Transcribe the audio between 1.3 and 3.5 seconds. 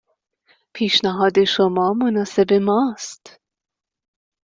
شما مناسب ما است.